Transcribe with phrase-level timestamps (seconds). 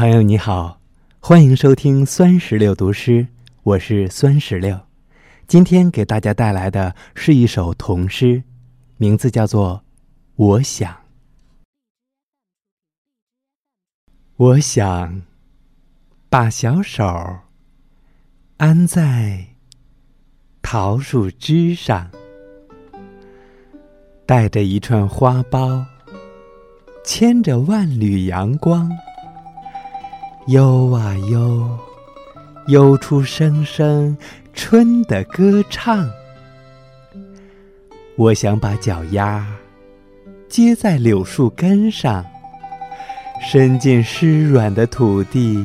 [0.00, 0.80] 朋友你好，
[1.20, 3.26] 欢迎收听酸石榴读诗，
[3.62, 4.80] 我是酸石榴。
[5.46, 8.42] 今天给大家带来的是一首童诗，
[8.96, 9.74] 名字叫做
[10.36, 10.90] 《我想》。
[14.36, 15.20] 我想
[16.30, 17.04] 把小手
[18.56, 19.48] 安在
[20.62, 22.10] 桃树枝上，
[24.24, 25.84] 带着一串花苞，
[27.04, 28.90] 牵着万缕阳光。
[30.50, 31.78] 悠啊悠，
[32.66, 34.16] 悠出声声
[34.52, 36.10] 春的歌唱。
[38.16, 39.46] 我想把脚丫
[40.48, 42.26] 接在柳树根上，
[43.40, 45.64] 伸进湿软的土地，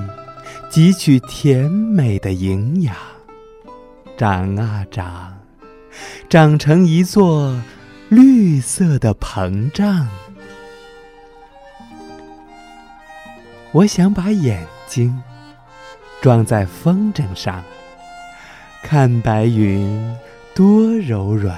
[0.69, 2.95] 汲取甜美的营养。
[4.15, 5.35] 长啊长，
[6.29, 7.59] 长成一座
[8.07, 10.07] 绿色的膨胀。
[13.71, 15.21] 我想把眼睛
[16.21, 17.63] 装在风筝上，
[18.83, 20.15] 看白云
[20.53, 21.57] 多柔软，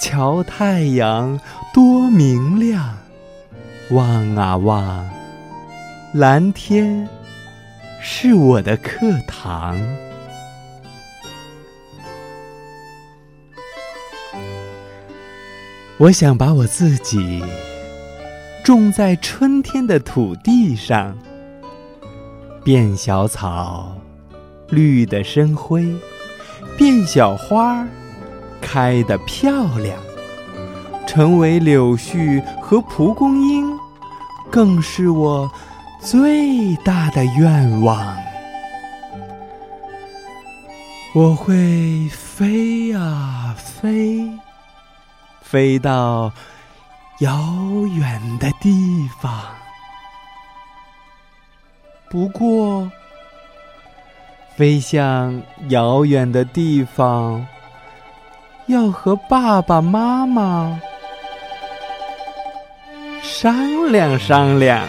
[0.00, 1.40] 瞧太阳
[1.72, 2.96] 多明亮。
[3.90, 5.08] 望啊望，
[6.12, 7.08] 蓝天
[8.00, 9.80] 是我的课堂。
[15.98, 17.42] 我想把我自己
[18.62, 21.16] 种在春天的土地上。
[22.66, 23.94] 变小草，
[24.70, 25.84] 绿的生辉；
[26.76, 27.86] 变小花，
[28.60, 29.96] 开得漂亮。
[31.06, 33.72] 成为柳絮和蒲公英，
[34.50, 35.48] 更是我
[36.00, 38.16] 最大的愿望。
[41.14, 44.28] 我会飞啊飞，
[45.40, 46.32] 飞到
[47.20, 47.38] 遥
[47.94, 49.55] 远的地方。
[52.08, 52.90] 不过，
[54.56, 57.46] 飞向遥远的地方，
[58.66, 60.80] 要和爸爸妈妈
[63.22, 64.86] 商量商量。